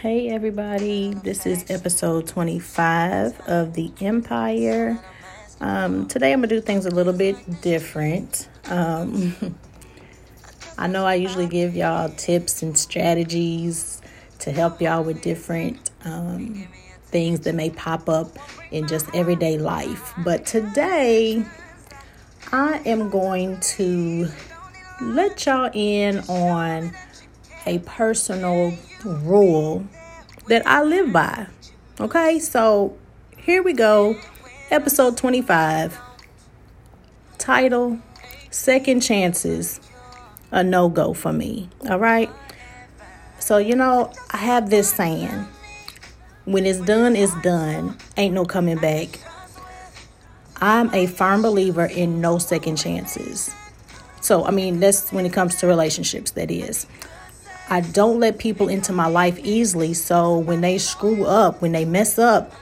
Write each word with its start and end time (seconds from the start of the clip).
Hey, 0.00 0.28
everybody, 0.28 1.12
this 1.12 1.44
is 1.46 1.70
episode 1.70 2.26
25 2.28 3.40
of 3.48 3.74
The 3.74 3.92
Empire. 4.00 4.98
Um, 5.60 6.06
today, 6.06 6.32
I'm 6.32 6.38
gonna 6.38 6.48
do 6.48 6.60
things 6.60 6.86
a 6.86 6.90
little 6.90 7.12
bit 7.12 7.60
different. 7.60 8.48
Um, 8.66 9.34
I 10.78 10.86
know 10.86 11.04
I 11.04 11.14
usually 11.14 11.48
give 11.48 11.74
y'all 11.74 12.08
tips 12.10 12.62
and 12.62 12.78
strategies 12.78 14.00
to 14.38 14.52
help 14.52 14.80
y'all 14.80 15.02
with 15.02 15.20
different 15.20 15.90
um, 16.04 16.68
things 17.06 17.40
that 17.40 17.54
may 17.54 17.70
pop 17.70 18.08
up 18.08 18.38
in 18.70 18.86
just 18.86 19.12
everyday 19.14 19.58
life, 19.58 20.14
but 20.18 20.46
today, 20.46 21.44
I 22.52 22.80
am 22.86 23.10
going 23.10 23.58
to 23.60 24.28
let 25.00 25.44
y'all 25.44 25.70
in 25.74 26.20
on 26.28 26.92
a 27.66 27.78
personal 27.80 28.72
rule 29.04 29.86
that 30.48 30.66
I 30.66 30.82
live 30.82 31.12
by. 31.12 31.46
Okay, 32.00 32.38
so 32.38 32.96
here 33.36 33.62
we 33.62 33.72
go. 33.72 34.16
Episode 34.70 35.16
25. 35.16 35.98
Title 37.38 37.98
Second 38.50 39.00
Chances, 39.00 39.80
a 40.50 40.62
no 40.62 40.88
go 40.88 41.14
for 41.14 41.32
me. 41.32 41.68
All 41.88 41.98
right. 41.98 42.30
So, 43.38 43.58
you 43.58 43.76
know, 43.76 44.12
I 44.30 44.38
have 44.38 44.70
this 44.70 44.90
saying 44.92 45.46
when 46.44 46.66
it's 46.66 46.80
done, 46.80 47.14
it's 47.14 47.34
done. 47.42 47.96
Ain't 48.16 48.34
no 48.34 48.44
coming 48.44 48.78
back. 48.78 49.20
I'm 50.60 50.92
a 50.94 51.06
firm 51.06 51.42
believer 51.42 51.84
in 51.84 52.20
no 52.20 52.38
second 52.38 52.76
chances. 52.76 53.54
So, 54.20 54.44
I 54.44 54.50
mean, 54.50 54.80
that's 54.80 55.12
when 55.12 55.24
it 55.24 55.32
comes 55.32 55.56
to 55.56 55.66
relationships, 55.66 56.32
that 56.32 56.50
is. 56.50 56.86
I 57.70 57.80
don't 57.80 58.18
let 58.18 58.38
people 58.38 58.68
into 58.68 58.92
my 58.92 59.06
life 59.06 59.38
easily. 59.40 59.92
So 59.92 60.38
when 60.38 60.62
they 60.62 60.78
screw 60.78 61.24
up, 61.26 61.60
when 61.60 61.72
they 61.72 61.84
mess 61.84 62.18
up, 62.18 62.52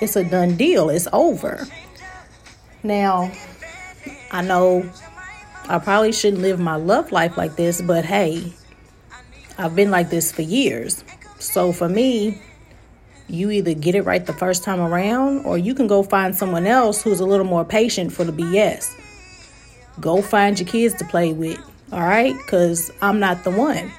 it's 0.00 0.16
a 0.16 0.24
done 0.24 0.56
deal. 0.56 0.90
It's 0.90 1.08
over. 1.12 1.66
Now, 2.82 3.32
I 4.30 4.42
know 4.42 4.90
I 5.68 5.78
probably 5.78 6.12
shouldn't 6.12 6.42
live 6.42 6.60
my 6.60 6.76
love 6.76 7.10
life 7.10 7.38
like 7.38 7.56
this, 7.56 7.80
but 7.80 8.04
hey, 8.04 8.52
I've 9.56 9.74
been 9.74 9.90
like 9.90 10.10
this 10.10 10.30
for 10.30 10.42
years. 10.42 11.02
So 11.38 11.72
for 11.72 11.88
me, 11.88 12.42
you 13.28 13.50
either 13.50 13.72
get 13.72 13.94
it 13.94 14.02
right 14.02 14.26
the 14.26 14.34
first 14.34 14.62
time 14.62 14.80
around 14.80 15.46
or 15.46 15.56
you 15.56 15.74
can 15.74 15.86
go 15.86 16.02
find 16.02 16.36
someone 16.36 16.66
else 16.66 17.02
who's 17.02 17.20
a 17.20 17.24
little 17.24 17.46
more 17.46 17.64
patient 17.64 18.12
for 18.12 18.24
the 18.24 18.32
BS. 18.32 18.94
Go 20.00 20.20
find 20.20 20.58
your 20.58 20.68
kids 20.68 20.94
to 20.96 21.04
play 21.06 21.32
with, 21.32 21.58
all 21.92 22.00
right? 22.00 22.36
Because 22.36 22.90
I'm 23.00 23.20
not 23.20 23.44
the 23.44 23.50
one 23.50 23.90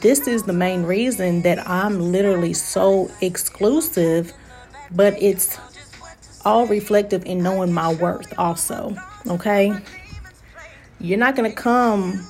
this 0.00 0.26
is 0.26 0.44
the 0.44 0.52
main 0.52 0.82
reason 0.82 1.42
that 1.42 1.68
I'm 1.68 2.00
literally 2.00 2.52
so 2.52 3.10
exclusive, 3.20 4.32
but 4.90 5.20
it's 5.20 5.58
all 6.44 6.66
reflective 6.66 7.24
in 7.26 7.42
knowing 7.42 7.72
my 7.72 7.94
worth, 7.94 8.32
also. 8.38 8.96
Okay? 9.26 9.72
You're 11.00 11.18
not 11.18 11.36
going 11.36 11.50
to 11.50 11.56
come 11.56 12.26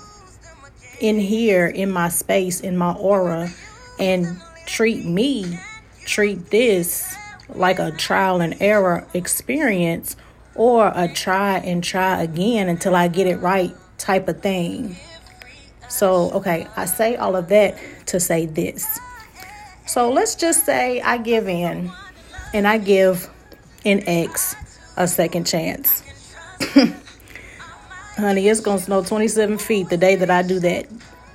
in 1.01 1.19
here 1.19 1.67
in 1.67 1.91
my 1.91 2.09
space, 2.09 2.61
in 2.61 2.77
my 2.77 2.93
aura, 2.93 3.51
and 3.99 4.41
treat 4.67 5.05
me, 5.05 5.59
treat 6.05 6.51
this 6.51 7.15
like 7.49 7.79
a 7.79 7.91
trial 7.93 8.41
and 8.41 8.57
error 8.61 9.07
experience 9.15 10.17
or 10.55 10.93
a 10.95 11.09
try 11.09 11.59
and 11.59 11.83
try 11.83 12.23
again 12.23 12.69
until 12.69 12.95
I 12.95 13.09
get 13.09 13.27
it 13.27 13.37
right 13.37 13.75
type 13.99 14.29
of 14.29 14.41
thing. 14.41 14.97
So, 15.91 16.31
okay, 16.31 16.67
I 16.77 16.87
say 16.87 17.17
all 17.17 17.37
of 17.37 17.49
that 17.49 17.77
to 18.07 18.21
say 18.21 18.47
this. 18.47 18.87
So, 19.87 20.11
let's 20.11 20.37
just 20.37 20.65
say 20.65 21.01
I 21.01 21.19
give 21.19 21.49
in 21.49 21.91
and 22.55 22.67
I 22.67 22.79
give 22.79 23.29
an 23.85 24.03
ex 24.07 24.55
a 24.97 25.09
second 25.09 25.47
chance. 25.47 26.03
Honey, 28.17 28.49
it's 28.49 28.61
going 28.61 28.79
to 28.79 28.85
snow 28.85 29.03
27 29.03 29.59
feet 29.59 29.89
the 29.89 29.97
day 29.97 30.15
that 30.15 30.31
I 30.31 30.43
do 30.43 30.61
that. 30.61 30.87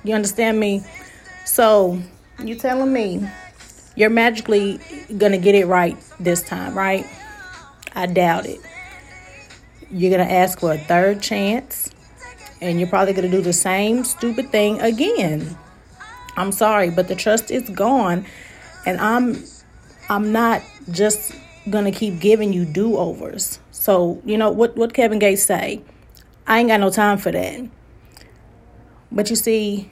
You 0.04 0.14
understand 0.14 0.58
me? 0.58 0.84
So, 1.44 2.00
you 2.42 2.54
telling 2.54 2.92
me 2.92 3.28
you're 3.96 4.10
magically 4.10 4.78
going 5.16 5.32
to 5.32 5.38
get 5.38 5.54
it 5.54 5.66
right 5.66 5.96
this 6.20 6.42
time, 6.42 6.76
right? 6.76 7.06
I 7.94 8.06
doubt 8.06 8.46
it. 8.46 8.60
You're 9.90 10.10
going 10.10 10.26
to 10.26 10.32
ask 10.32 10.60
for 10.60 10.72
a 10.72 10.78
third 10.78 11.20
chance 11.22 11.90
and 12.60 12.78
you're 12.78 12.88
probably 12.88 13.12
going 13.12 13.30
to 13.30 13.36
do 13.36 13.42
the 13.42 13.52
same 13.52 14.04
stupid 14.04 14.50
thing 14.50 14.80
again. 14.80 15.56
I'm 16.36 16.52
sorry, 16.52 16.90
but 16.90 17.08
the 17.08 17.14
trust 17.14 17.50
is 17.50 17.68
gone 17.70 18.26
and 18.84 19.00
I'm 19.00 19.44
I'm 20.08 20.32
not 20.32 20.62
just 20.90 21.34
going 21.68 21.84
to 21.84 21.90
keep 21.90 22.20
giving 22.20 22.52
you 22.52 22.64
do-overs. 22.64 23.58
So, 23.72 24.22
you 24.24 24.38
know 24.38 24.50
what 24.50 24.76
what 24.76 24.94
Kevin 24.94 25.18
Gates 25.18 25.42
say? 25.42 25.82
I 26.46 26.60
ain't 26.60 26.68
got 26.68 26.80
no 26.80 26.90
time 26.90 27.18
for 27.18 27.32
that. 27.32 27.68
But 29.10 29.30
you 29.30 29.36
see, 29.36 29.90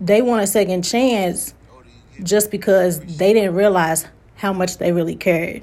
they 0.00 0.22
want 0.22 0.42
a 0.42 0.46
second 0.46 0.82
chance 0.82 1.54
just 2.22 2.50
because 2.50 3.00
they 3.00 3.32
didn't 3.32 3.54
realize 3.54 4.06
how 4.36 4.52
much 4.52 4.78
they 4.78 4.92
really 4.92 5.16
cared. 5.16 5.62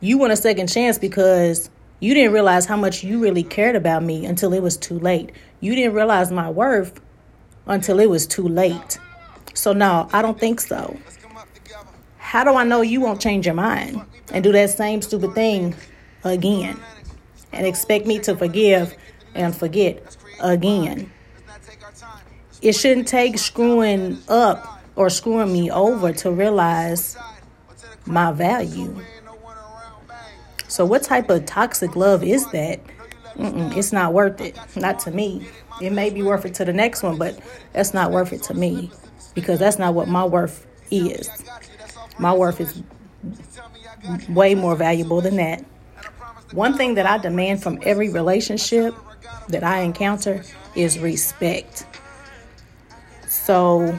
You 0.00 0.18
want 0.18 0.32
a 0.32 0.36
second 0.36 0.68
chance 0.68 0.98
because 0.98 1.70
you 2.00 2.14
didn't 2.14 2.32
realize 2.32 2.66
how 2.66 2.76
much 2.76 3.02
you 3.02 3.20
really 3.20 3.42
cared 3.42 3.76
about 3.76 4.02
me 4.02 4.26
until 4.26 4.52
it 4.52 4.62
was 4.62 4.76
too 4.76 4.98
late. 4.98 5.32
You 5.60 5.74
didn't 5.74 5.94
realize 5.94 6.30
my 6.30 6.50
worth 6.50 7.00
until 7.66 7.98
it 8.00 8.10
was 8.10 8.26
too 8.26 8.46
late. 8.46 8.98
So, 9.54 9.72
no, 9.72 10.08
I 10.12 10.20
don't 10.20 10.38
think 10.38 10.60
so. 10.60 10.96
How 12.18 12.44
do 12.44 12.54
I 12.54 12.64
know 12.64 12.82
you 12.82 13.00
won't 13.00 13.20
change 13.20 13.46
your 13.46 13.54
mind 13.54 14.02
and 14.32 14.44
do 14.44 14.52
that 14.52 14.70
same 14.70 15.00
stupid 15.00 15.34
thing 15.34 15.74
again 16.24 16.78
and 17.52 17.66
expect 17.66 18.06
me 18.06 18.18
to 18.20 18.36
forgive 18.36 18.94
and 19.34 19.56
forget 19.56 20.16
again? 20.40 21.10
It 22.60 22.72
shouldn't 22.72 23.08
take 23.08 23.38
screwing 23.38 24.18
up 24.28 24.82
or 24.96 25.08
screwing 25.08 25.52
me 25.52 25.70
over 25.70 26.12
to 26.12 26.30
realize 26.30 27.16
my 28.04 28.32
value. 28.32 29.00
So, 30.76 30.84
what 30.84 31.02
type 31.02 31.30
of 31.30 31.46
toxic 31.46 31.96
love 31.96 32.22
is 32.22 32.46
that? 32.48 32.80
Mm-mm, 33.36 33.74
it's 33.74 33.94
not 33.94 34.12
worth 34.12 34.42
it. 34.42 34.58
Not 34.76 34.98
to 35.00 35.10
me. 35.10 35.48
It 35.80 35.90
may 35.90 36.10
be 36.10 36.22
worth 36.22 36.44
it 36.44 36.52
to 36.56 36.66
the 36.66 36.72
next 36.74 37.02
one, 37.02 37.16
but 37.16 37.40
that's 37.72 37.94
not 37.94 38.10
worth 38.12 38.34
it 38.34 38.42
to 38.42 38.52
me 38.52 38.90
because 39.34 39.58
that's 39.58 39.78
not 39.78 39.94
what 39.94 40.06
my 40.06 40.26
worth 40.26 40.66
is. 40.90 41.30
My 42.18 42.34
worth 42.34 42.60
is 42.60 42.82
way 44.28 44.54
more 44.54 44.76
valuable 44.76 45.22
than 45.22 45.36
that. 45.36 45.64
One 46.52 46.76
thing 46.76 46.96
that 46.96 47.06
I 47.06 47.16
demand 47.16 47.62
from 47.62 47.78
every 47.82 48.10
relationship 48.10 48.94
that 49.48 49.64
I 49.64 49.80
encounter 49.80 50.44
is 50.74 50.98
respect. 50.98 51.86
So, 53.28 53.98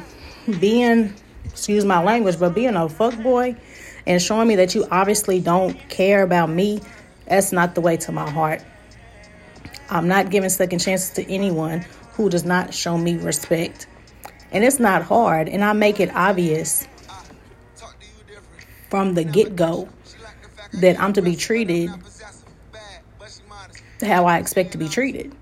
being, 0.60 1.16
excuse 1.46 1.86
my 1.86 2.04
language, 2.04 2.40
but 2.40 2.54
being 2.54 2.76
a 2.76 2.88
fuck 2.88 3.20
boy 3.24 3.56
and 4.08 4.22
showing 4.22 4.48
me 4.48 4.56
that 4.56 4.74
you 4.74 4.88
obviously 4.90 5.40
don't 5.40 5.78
care 5.90 6.24
about 6.24 6.50
me, 6.50 6.82
that's 7.28 7.52
not 7.52 7.76
the 7.76 7.82
way 7.82 7.98
to 7.98 8.12
my 8.12 8.28
heart. 8.28 8.64
I'm 9.90 10.08
not 10.08 10.32
giving 10.32 10.50
second 10.50 10.80
chances 10.80 11.12
to 11.12 11.32
anyone 11.32 11.86
who 12.14 12.30
does 12.30 12.46
not 12.46 12.74
show 12.74 12.98
me 12.98 13.18
respect. 13.18 13.86
And 14.52 14.64
it's 14.64 14.80
not 14.80 15.04
hard, 15.04 15.50
and 15.50 15.64
I 15.64 15.74
make 15.74 16.00
it 16.00 16.10
obvious 16.16 16.88
from 18.90 19.14
the 19.14 19.26
get 19.26 19.58
go 19.58 19.90
that 20.74 21.00
I'm 21.00 21.12
to 21.14 21.22
be 21.22 21.36
treated 21.36 21.90
how 24.02 24.26
I 24.26 24.38
expect 24.38 24.72
to 24.72 24.78
be 24.78 24.88
treated. 24.88 25.36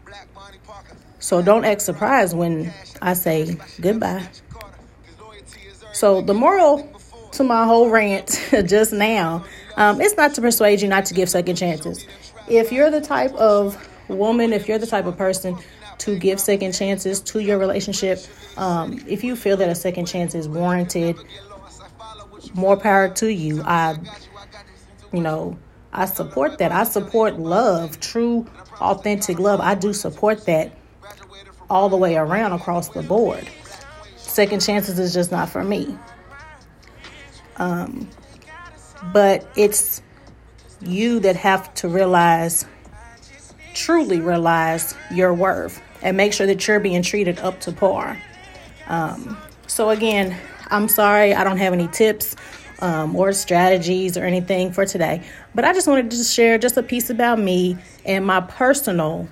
So 1.20 1.42
don't 1.42 1.66
act 1.66 1.82
surprised 1.82 2.36
when 2.36 2.74
I 3.02 3.14
say 3.14 3.58
goodbye. 3.80 4.28
So 5.94 6.22
the 6.22 6.34
moral 6.34 6.95
to 7.36 7.44
my 7.44 7.66
whole 7.66 7.90
rant 7.90 8.40
just 8.66 8.94
now, 8.94 9.44
um, 9.78 10.00
it's 10.02 10.16
not 10.16 10.34
to 10.36 10.42
persuade 10.42 10.82
you 10.82 10.88
not 10.88 11.06
to 11.06 11.14
give 11.14 11.30
second 11.30 11.56
chances. 11.56 12.06
If 12.48 12.72
you're 12.72 12.92
the 12.92 13.02
type 13.02 13.34
of 13.34 13.90
woman, 14.08 14.54
if 14.54 14.68
you're 14.68 14.78
the 14.78 14.88
type 14.88 15.06
of 15.06 15.18
person 15.18 15.58
to 16.00 16.18
give 16.18 16.40
second 16.40 16.74
chances 16.74 17.22
to 17.22 17.40
your 17.40 17.58
relationship, 17.58 18.20
um, 18.58 19.04
if 19.08 19.24
you 19.24 19.36
feel 19.36 19.58
that 19.58 19.70
a 19.70 19.76
second 19.76 20.06
chance 20.06 20.36
is 20.36 20.48
warranted, 20.48 21.18
more 22.54 22.78
power 22.78 23.10
to 23.10 23.34
you. 23.34 23.62
I, 23.64 23.98
you 25.12 25.22
know, 25.22 25.58
I 25.92 26.06
support 26.06 26.58
that. 26.60 26.72
I 26.72 26.84
support 26.84 27.40
love, 27.40 28.00
true, 28.00 28.46
authentic 28.80 29.40
love. 29.40 29.60
I 29.60 29.76
do 29.76 29.94
support 29.94 30.46
that 30.46 30.78
all 31.70 31.90
the 31.90 31.98
way 31.98 32.16
around 32.16 32.54
across 32.54 32.90
the 32.90 33.02
board. 33.02 33.48
Second 34.16 34.62
chances 34.62 35.00
is 35.00 35.14
just 35.14 35.32
not 35.32 35.50
for 35.50 35.64
me. 35.64 35.98
Um, 37.58 38.10
but 39.14 39.48
it's 39.56 40.02
you 40.82 41.20
that 41.22 41.36
have 41.36 41.74
to 41.76 41.88
realize, 41.88 42.66
truly 43.74 44.20
realize 44.20 44.96
your 45.12 45.34
worth 45.34 45.82
and 46.02 46.18
make 46.18 46.34
sure 46.34 46.48
that 46.48 46.68
you're 46.68 46.80
being 46.80 47.02
treated 47.02 47.40
up 47.40 47.60
to 47.62 47.72
par. 47.72 48.18
Um, 48.88 49.38
so, 49.68 49.90
again, 49.90 50.38
I'm 50.70 50.88
sorry 50.88 51.34
I 51.34 51.44
don't 51.44 51.58
have 51.58 51.74
any 51.74 51.88
tips 51.88 52.36
um, 52.80 53.16
or 53.16 53.34
strategies 53.34 54.18
or 54.18 54.26
anything 54.26 54.72
for 54.72 54.86
today, 54.86 55.24
but 55.54 55.66
I 55.66 55.74
just 55.74 55.88
wanted 55.88 56.12
to 56.12 56.24
share 56.24 56.58
just 56.58 56.78
a 56.78 56.84
piece 56.84 57.10
about 57.10 57.40
me 57.40 57.78
and 58.06 58.26
my 58.26 58.42
personal. 58.42 59.28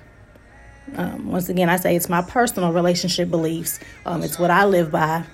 Um, 0.96 1.30
once 1.30 1.48
again, 1.48 1.68
I 1.70 1.76
say 1.76 1.96
it's 1.96 2.08
my 2.08 2.22
personal 2.22 2.72
relationship 2.72 3.30
beliefs. 3.30 3.80
Um, 4.04 4.22
it's 4.22 4.38
what 4.38 4.50
I 4.50 4.64
live 4.64 4.90
by 4.90 5.24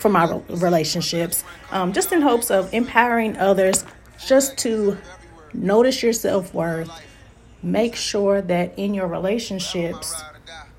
for 0.00 0.08
my 0.08 0.40
relationships, 0.48 1.44
um, 1.70 1.92
just 1.92 2.12
in 2.12 2.22
hopes 2.22 2.50
of 2.50 2.72
empowering 2.72 3.36
others 3.36 3.84
just 4.26 4.56
to 4.58 4.98
notice 5.52 6.02
your 6.02 6.12
self 6.12 6.52
worth. 6.54 6.90
Make 7.62 7.94
sure 7.94 8.40
that 8.40 8.78
in 8.78 8.94
your 8.94 9.06
relationships, 9.06 10.14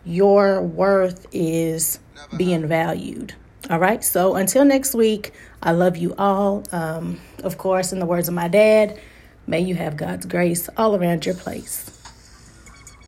your 0.04 0.62
worth 0.62 1.28
is 1.32 2.00
being 2.38 2.68
valued. 2.68 3.36
All 3.70 3.80
right. 3.80 4.04
So 4.04 4.36
until 4.36 4.66
next 4.66 4.96
week, 4.96 5.34
I 5.62 5.72
love 5.72 5.96
you 5.96 6.16
all. 6.18 6.64
Um, 6.72 7.20
of 7.44 7.58
course, 7.58 7.94
in 7.94 8.00
the 8.00 8.06
words 8.06 8.28
of 8.28 8.34
my 8.34 8.48
dad, 8.48 9.00
may 9.46 9.60
you 9.60 9.76
have 9.76 9.96
God's 9.96 10.26
grace 10.26 10.70
all 10.76 10.96
around 10.96 11.26
your 11.26 11.36
place. 11.36 12.01